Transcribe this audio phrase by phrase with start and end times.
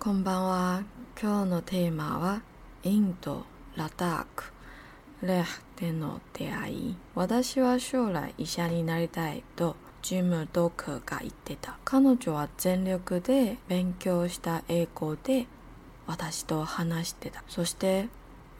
[0.00, 0.84] こんばんは。
[1.20, 2.40] 今日のテーマは
[2.84, 4.44] インド、ラダーク、
[5.22, 6.96] レハでの出会い。
[7.16, 11.78] 私は将来医者になりたいとジムドクが言ってた。
[11.84, 15.48] 彼女は全力で勉強した英語で
[16.06, 17.42] 私と話してた。
[17.48, 18.08] そして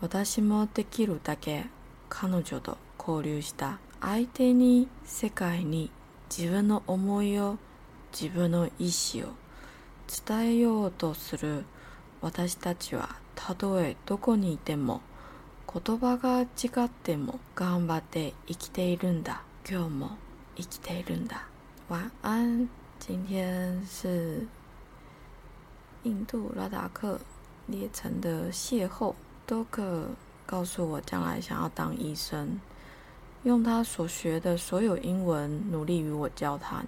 [0.01, 1.67] 私もできるだけ
[2.09, 3.79] 彼女と交流した。
[4.01, 5.93] 相手に世界に
[6.37, 7.59] 自分の思いを
[8.13, 9.35] 自分の意思を
[10.09, 11.65] 伝えようとする
[12.23, 15.03] 私たちはたとえどこにいても
[15.71, 19.43] 言葉が違っても頑張って生きているんだ。
[19.69, 20.17] 今日も
[20.57, 21.47] 生きているんだ。
[21.89, 22.69] 晚安
[22.99, 24.47] 今天是
[26.05, 27.21] 印度拉达克
[27.67, 29.15] 列城的邂逅。
[29.47, 30.09] 多克
[30.47, 32.59] 告诉我将来想要当医生。
[33.43, 36.87] 用他所学的所有英文努力与我交谈。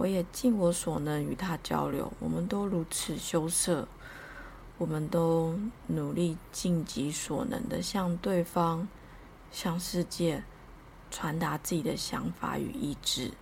[0.00, 3.86] 我也尽我所能与他交流，我们都如此羞涩，
[4.78, 8.88] 我们都努力尽己所能的向对方、
[9.52, 10.42] 向世界
[11.10, 13.32] 传达自己的想法与意志。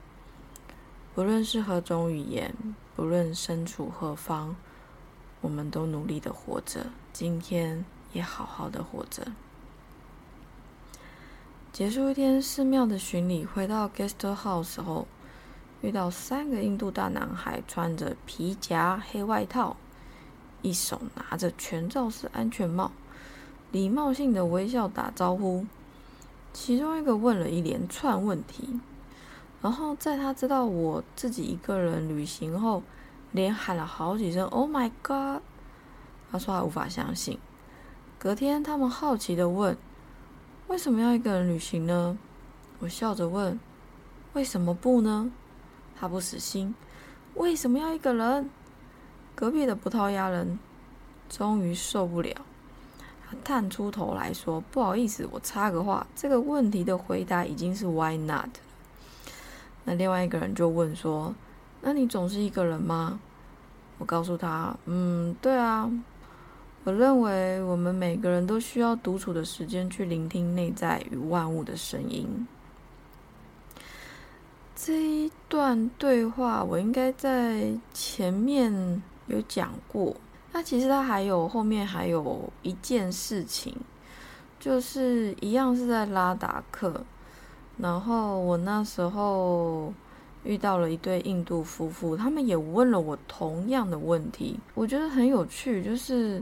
[1.14, 2.52] 不论是何种语言，
[2.96, 4.56] 不论身处何方，
[5.40, 9.28] 我们都努力的活着，今天也好好的活着。
[11.72, 15.06] 结束一天寺庙的巡礼，回到 guest house 后。
[15.80, 19.76] 遇到三个印度大男孩，穿着皮夹、黑外套，
[20.62, 22.90] 一手拿着全罩式安全帽，
[23.70, 25.66] 礼貌性的微笑打招呼。
[26.52, 28.80] 其中一个问了一连串问题，
[29.62, 32.82] 然后在他知道我自己一个人旅行后，
[33.30, 35.42] 连喊了好几声 “Oh my God”。
[36.32, 37.38] 他说他无法相信。
[38.18, 39.78] 隔天，他们好奇的问
[40.66, 42.18] ：“为什么要一个人旅行呢？”
[42.80, 43.60] 我笑着问
[44.34, 45.30] ：“为什么不呢？”
[45.98, 46.74] 他不死心，
[47.34, 48.48] 为什么要一个人？
[49.34, 50.58] 隔壁的葡萄牙人
[51.28, 52.34] 终于受不了，
[53.28, 58.50] 他探出头来说：“不好意思，我插个话，这个问题的回答已经是 Why not 了。”
[59.84, 61.34] 那另外一个人就问说
[61.82, 63.20] ：“那你总是一个人吗？”
[63.98, 65.90] 我告诉他：“嗯，对啊，
[66.84, 72.46] 我认为我们每个人都需要独处的时间去聆听内在与万物的声音。”
[74.80, 80.14] 这一段对话我应该在前面有讲过。
[80.52, 83.74] 那其实它还有后面还有一件事情，
[84.60, 87.04] 就是一样是在拉达克，
[87.76, 89.92] 然后我那时候
[90.44, 95.82] 遇到了一对印度夫妇，他们也问了我同样的问题，我觉得很有趣。
[95.82, 96.40] 就是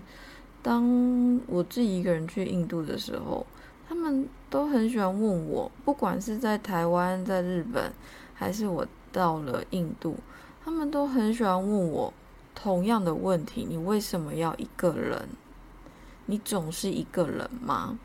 [0.63, 3.45] 当我自己一个人去印度的时候，
[3.89, 7.91] 他们都很喜欢问我，不管是在台湾、在日本。
[8.37, 10.17] 还是我到了印度，
[10.65, 12.13] 他们都很喜欢问我
[12.55, 15.29] 同样的问题：你为什么要一个人？
[16.27, 17.99] 你总是一个人吗？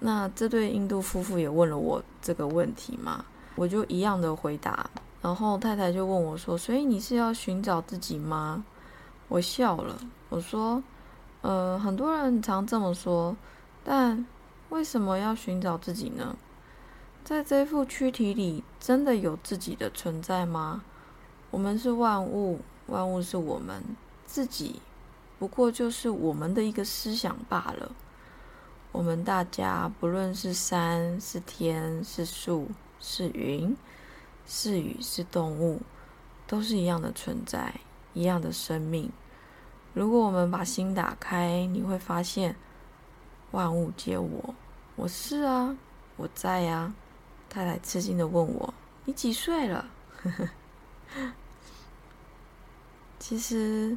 [0.00, 3.24] 那这对印度夫妇也问了我这个问题嘛？
[3.54, 4.90] 我就一样的回答。
[5.20, 8.64] 然后太太就问我说：“所以你是要寻找自己吗？”
[9.28, 9.96] 我笑了，
[10.30, 10.82] 我说
[11.42, 13.36] ：“呃，很多人常这么说，
[13.84, 14.26] 但
[14.70, 16.36] 为什么要寻找自己呢？”
[17.22, 20.82] 在这副躯体里，真的有自己的存在吗？
[21.52, 23.80] 我们是万物，万物是我们
[24.26, 24.82] 自己，
[25.38, 27.92] 不过就是我们的一个思想罢了。
[28.90, 33.76] 我们大家，不论是山、是天、是树、是云、
[34.48, 35.80] 是雨、是动物，
[36.48, 37.72] 都是一样的存在，
[38.14, 39.12] 一样的生命。
[39.94, 42.56] 如果我们把心打开，你会发现，
[43.52, 44.54] 万物皆我。
[44.96, 45.76] 我是啊，
[46.16, 46.92] 我在呀。
[47.52, 48.72] 太太吃惊的问我
[49.04, 49.84] ：“你几岁了？”
[53.20, 53.94] 其实，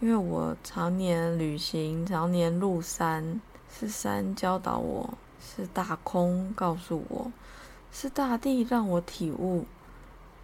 [0.00, 3.38] 因为我常年旅行，常年入山，
[3.70, 7.30] 是山教导我，是大空告诉我，
[7.92, 9.66] 是大地让我体悟。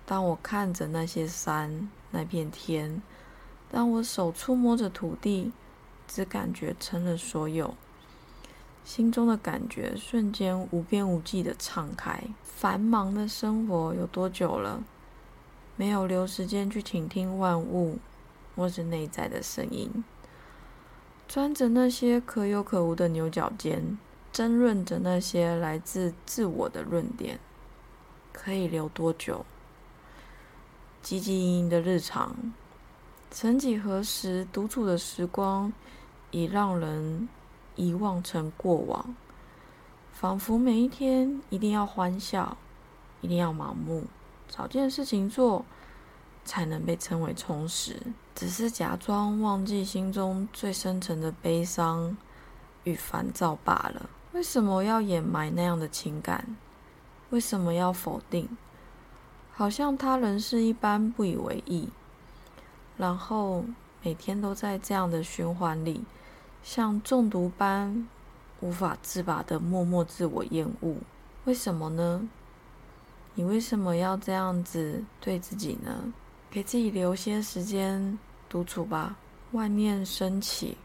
[0.05, 3.01] 当我看着那些山，那片天，
[3.73, 5.53] 当我手触摸着土地，
[6.06, 7.75] 只感觉成了所有。
[8.87, 12.23] 心中的感觉瞬间无边无际的敞开。
[12.44, 14.81] 繁忙的生活有多久了？
[15.75, 17.99] 没有留时间去倾听万物
[18.55, 20.05] 或是内在的声音。
[21.27, 23.99] 钻着那些可有可无的牛角尖，
[24.33, 27.41] 争论着那些来自自我的论点，
[28.32, 29.44] 可以留多久？
[31.05, 32.37] 汲汲营营的日常，
[33.32, 35.73] 曾几何时，独处的时光
[36.31, 37.29] 已让人。
[37.76, 39.14] 遗忘成过往，
[40.12, 42.56] 仿佛每一天一定要欢笑，
[43.20, 44.05] 一定要盲目，
[44.49, 45.64] 找件事情做，
[46.44, 48.02] 才能被称为充实，
[48.34, 52.17] 只是假装忘记心中最深沉的悲伤
[52.84, 54.11] 与烦躁罢了。
[54.32, 56.56] 为什么要掩埋那样的情感？
[57.31, 58.49] 为什么要否定？
[59.52, 61.88] 好像他人是一般不以为意，
[62.96, 63.64] 然后
[64.02, 66.05] 每天都在这样的循环里，
[66.67, 68.09] 像中毒般
[68.59, 70.97] 无法自拔的默默自我厌恶。
[71.45, 72.29] 为什么呢？
[73.37, 76.13] 你为什么要这样子对自己呢？
[76.51, 78.19] 给自己留些时间
[78.49, 79.17] 独处吧。
[79.53, 80.77] 万念升起，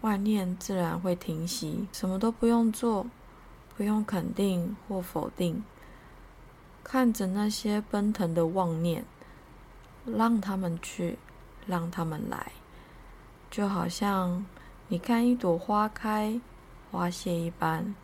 [0.00, 1.86] 万念自然会停息。
[1.92, 3.06] 什么都不用做，
[3.76, 5.62] 不用肯定或否定。
[6.82, 9.04] 看着那些奔腾的妄念，
[10.06, 11.18] 让他们去，
[11.66, 12.52] 让他们来，
[13.50, 14.46] 就好像
[14.88, 16.40] 你看一朵花开
[16.90, 17.94] 花谢一般，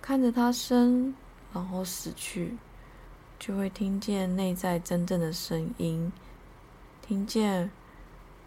[0.00, 1.14] 看着它生，
[1.52, 2.56] 然后死去，
[3.38, 6.12] 就会听见内在真正的声音，
[7.02, 7.70] 听见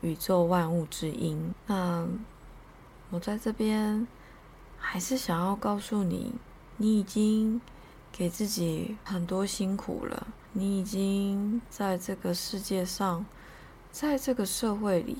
[0.01, 1.53] 宇宙万物之音。
[1.65, 2.07] 那
[3.09, 4.07] 我在这边
[4.77, 6.33] 还是想要告诉你，
[6.77, 7.61] 你已经。
[8.09, 13.23] 给自己很多辛苦了，你已经在这个世界上，
[13.91, 15.17] 在这个社会里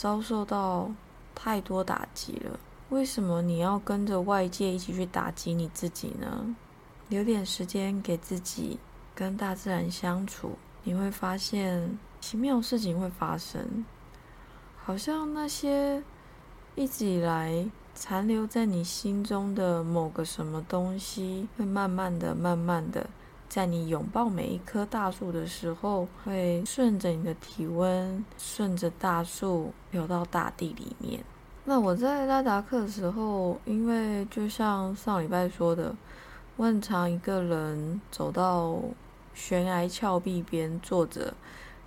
[0.00, 0.90] 遭受到
[1.34, 2.58] 太多打击了。
[2.88, 6.56] 为什么你要跟着外界一起去打击你自己呢？
[7.10, 8.78] 留点时间给自己，
[9.14, 13.84] 跟大自然相处，你会发现奇妙事情会发生。
[14.82, 16.02] 好像那些
[16.74, 17.68] 一直以来。
[17.92, 23.10] 残留在你心中的某个什么东西，会慢慢的、慢慢的，
[23.50, 31.22] 在你拥抱每一棵大树的时候，会顺着你的体温，顺着大树流到大地里面。
[31.64, 35.94] 那我在拉达克的时候，因为就像上礼拜说的，
[36.56, 38.78] 我很常一个人走到
[39.34, 41.34] 悬崖峭壁边坐着，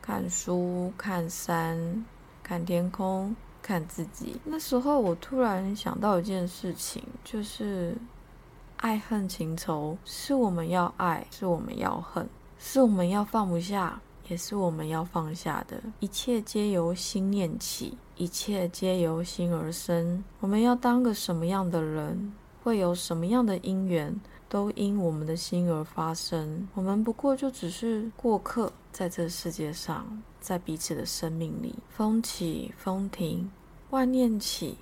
[0.02, 2.06] 看书、看山、
[2.44, 3.34] 看天空。
[3.66, 7.96] 看自己，那时候我突然想到一件事情，就是
[8.84, 12.28] 爱恨情仇是我们要爱，是我们要恨，
[12.60, 13.98] 是我们要放不下，
[14.28, 15.82] 也是我们要放下的。
[16.02, 20.22] 一切皆由心念起，一切皆由心而生。
[20.42, 24.14] 我们要当个什么样的人，会有什么样的因缘，
[24.50, 26.68] 都因我们的心而发生。
[26.74, 30.06] 我们不过就只是过客，在这世界上。
[30.42, 33.50] 在彼此的生命里，风起风停，
[33.92, 34.78] 万念起，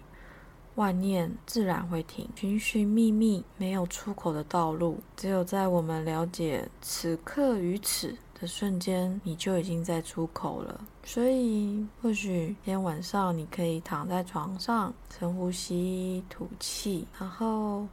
[0.76, 2.28] 万念自然会停。
[2.36, 10.82] 寻寻觅觅，没有出口的道路，只有在我们了解此刻与此的瞬间，你就已经在出口了。
[11.04, 17.88] 所以，或许今天晚上你可以躺在床上，深呼吸，吐气，然后。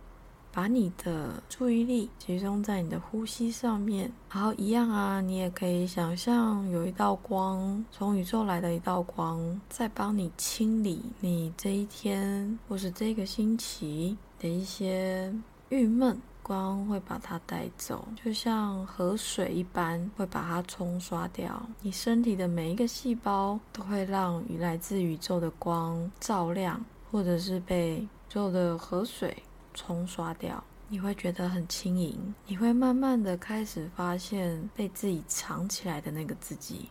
[0.53, 15.33] 把你的注意力集中在你的呼吸上面，然后一样啊，你也可以想象有一道光从宇宙来的一道光，在帮你清理你这一天或是这个星期的一些
[15.69, 21.63] 郁闷，光会把它带走，就像河水一般会把它冲刷掉。
[21.83, 29.37] 你身体的每一个细胞都会让来自宇宙的光照亮，或者是被宇宙的河水。
[29.79, 36.89] 冲刷掉，你会觉得很轻盈，你会慢慢的开始发现被自己藏起来的那个自己，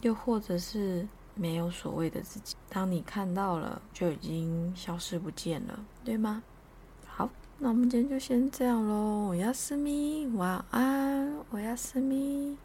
[0.00, 6.42] 又或者是没有所谓的自己，当你看到了，就已经消失不见了，对吗？
[7.06, 12.56] 好，那我们今天就先这样喽，我要思密，晚安，我要思密。